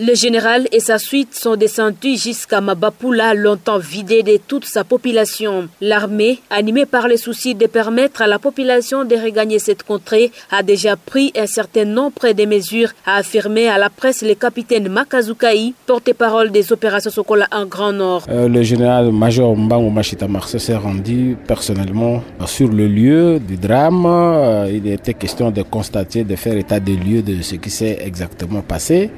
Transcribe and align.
Le 0.00 0.14
général 0.14 0.68
et 0.70 0.78
sa 0.78 0.96
suite 0.96 1.34
sont 1.34 1.56
descendus 1.56 2.22
jusqu'à 2.22 2.60
Mabapula, 2.60 3.34
longtemps 3.34 3.80
vidé 3.80 4.22
de 4.22 4.38
toute 4.46 4.64
sa 4.64 4.84
population. 4.84 5.66
L'armée, 5.80 6.38
animée 6.50 6.86
par 6.86 7.08
les 7.08 7.16
soucis 7.16 7.56
de 7.56 7.66
permettre 7.66 8.22
à 8.22 8.28
la 8.28 8.38
population 8.38 9.04
de 9.04 9.16
regagner 9.16 9.58
cette 9.58 9.82
contrée, 9.82 10.30
a 10.52 10.62
déjà 10.62 10.94
pris 10.94 11.32
un 11.36 11.48
certain 11.48 11.84
nombre 11.84 12.30
de 12.30 12.44
mesures, 12.44 12.90
a 13.06 13.16
affirmé 13.16 13.66
à 13.66 13.76
la 13.76 13.90
presse 13.90 14.22
le 14.22 14.34
capitaine 14.34 14.88
Makazukai, 14.88 15.74
porte-parole 15.84 16.52
des 16.52 16.72
opérations 16.72 17.10
Sokola 17.10 17.48
en 17.50 17.66
Grand 17.66 17.92
Nord. 17.92 18.22
Euh, 18.30 18.46
le 18.46 18.62
général-major 18.62 19.56
Mbango 19.56 19.90
Machita 19.90 20.28
s'est 20.58 20.76
rendu 20.76 21.36
personnellement 21.44 22.22
sur 22.46 22.68
le 22.68 22.86
lieu 22.86 23.40
du 23.40 23.56
drame. 23.56 24.06
Euh, 24.06 24.70
il 24.72 24.86
était 24.86 25.14
question 25.14 25.50
de 25.50 25.62
constater, 25.62 26.22
de 26.22 26.36
faire 26.36 26.56
état 26.56 26.78
des 26.78 26.94
lieux 26.94 27.22
de 27.22 27.42
ce 27.42 27.56
qui 27.56 27.70
s'est 27.70 27.98
exactement 28.00 28.60
passé, 28.62 29.10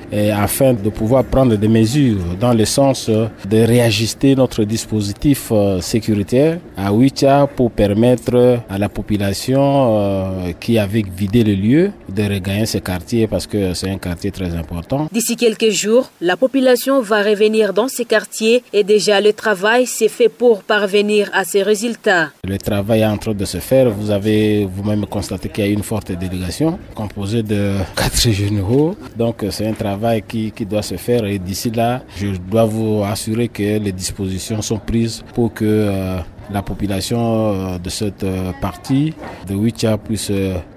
de 0.74 0.90
pouvoir 0.90 1.24
prendre 1.24 1.56
des 1.56 1.68
mesures 1.68 2.18
dans 2.38 2.52
le 2.52 2.64
sens 2.64 3.08
de 3.08 3.58
réajuster 3.64 4.34
notre 4.34 4.64
dispositif 4.64 5.48
euh, 5.50 5.80
sécuritaire 5.80 6.58
à 6.76 6.92
Ouicha 6.92 7.46
pour 7.46 7.70
permettre 7.70 8.60
à 8.68 8.78
la 8.78 8.88
population 8.88 9.60
euh, 9.62 10.52
qui 10.58 10.78
avait 10.78 11.04
vidé 11.16 11.44
le 11.44 11.54
lieu 11.54 11.92
de 12.08 12.22
regagner 12.22 12.66
ce 12.66 12.78
quartier 12.78 13.26
parce 13.26 13.46
que 13.46 13.74
c'est 13.74 13.90
un 13.90 13.98
quartier 13.98 14.30
très 14.30 14.54
important. 14.54 15.08
D'ici 15.12 15.36
quelques 15.36 15.70
jours, 15.70 16.10
la 16.20 16.36
population 16.36 17.00
va 17.00 17.22
revenir 17.22 17.72
dans 17.72 17.88
ces 17.88 18.04
quartiers 18.04 18.62
et 18.72 18.84
déjà 18.84 19.20
le 19.20 19.32
travail 19.32 19.86
s'est 19.86 20.08
fait 20.08 20.28
pour 20.28 20.62
parvenir 20.62 21.30
à 21.32 21.44
ces 21.44 21.62
résultats. 21.62 22.30
Le 22.46 22.58
travail 22.58 23.00
est 23.00 23.06
en 23.06 23.16
train 23.18 23.34
de 23.34 23.44
se 23.44 23.58
faire. 23.58 23.90
Vous 23.90 24.10
avez 24.10 24.64
vous-même 24.64 25.06
constaté 25.06 25.48
qu'il 25.48 25.64
y 25.64 25.68
a 25.68 25.70
une 25.70 25.82
forte 25.82 26.12
délégation 26.12 26.78
composée 26.94 27.42
de 27.42 27.74
quatre 27.96 28.30
généraux. 28.42 28.96
Donc 29.16 29.44
c'est 29.50 29.66
un 29.66 29.72
travail 29.72 30.22
qui, 30.26 30.52
doit 30.64 30.82
se 30.82 30.96
faire 30.96 31.24
et 31.24 31.38
d'ici 31.38 31.70
là, 31.70 32.02
je 32.16 32.28
dois 32.28 32.64
vous 32.64 33.02
assurer 33.04 33.48
que 33.48 33.78
les 33.78 33.92
dispositions 33.92 34.62
sont 34.62 34.78
prises 34.78 35.22
pour 35.34 35.52
que 35.52 35.64
euh, 35.64 36.18
la 36.52 36.62
population 36.62 37.74
euh, 37.74 37.78
de 37.78 37.90
cette 37.90 38.24
euh, 38.24 38.52
partie 38.60 39.14
de 39.48 39.54
Wicha 39.54 39.96
puisse 39.98 40.32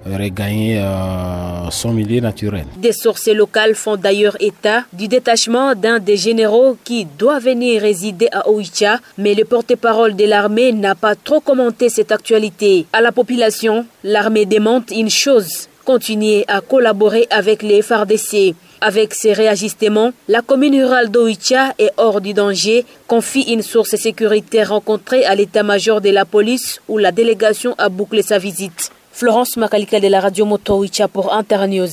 regagner 0.06 0.82
son 1.70 1.92
milieu 1.92 2.20
naturel. 2.20 2.66
Des 2.76 2.92
sources 2.92 3.28
locales 3.28 3.74
font 3.74 3.96
d'ailleurs 3.96 4.36
état 4.40 4.84
du 4.92 5.08
détachement 5.08 5.74
d'un 5.74 5.98
des 5.98 6.16
généraux 6.16 6.76
qui 6.84 7.04
doit 7.04 7.38
venir 7.38 7.82
résider 7.82 8.28
à 8.32 8.48
Oicha, 8.48 8.98
mais 9.18 9.34
le 9.34 9.44
porte-parole 9.44 10.16
de 10.16 10.24
l'armée 10.24 10.72
n'a 10.72 10.94
pas 10.94 11.14
trop 11.14 11.40
commenté 11.40 11.88
cette 11.88 12.12
actualité. 12.12 12.86
À 12.92 13.00
la 13.00 13.12
population, 13.12 13.86
l'armée 14.02 14.46
demande 14.46 14.84
une 14.90 15.10
chose 15.10 15.68
continuer 15.84 16.44
à 16.48 16.60
collaborer 16.60 17.26
avec 17.30 17.62
les 17.62 17.82
FARDC. 17.82 18.54
Avec 18.86 19.14
ces 19.14 19.32
réajustements, 19.32 20.12
la 20.28 20.42
commune 20.42 20.74
rurale 20.74 21.10
d'Oicha 21.10 21.72
est 21.78 21.90
hors 21.96 22.20
du 22.20 22.34
danger, 22.34 22.84
confie 23.08 23.50
une 23.50 23.62
source 23.62 23.96
sécuritaire 23.96 24.68
rencontrée 24.68 25.24
à 25.24 25.34
l'état-major 25.34 26.02
de 26.02 26.10
la 26.10 26.26
police 26.26 26.82
où 26.86 26.98
la 26.98 27.10
délégation 27.10 27.74
a 27.78 27.88
bouclé 27.88 28.20
sa 28.20 28.36
visite. 28.36 28.90
Florence 29.10 29.56
Makalika 29.56 30.00
de 30.00 30.08
la 30.08 30.20
radio 30.20 30.44
Moto 30.44 30.76
Oicha 30.76 31.08
pour 31.08 31.32
Internews. 31.32 31.88